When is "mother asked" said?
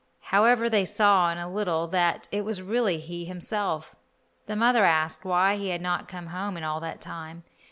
4.55-5.25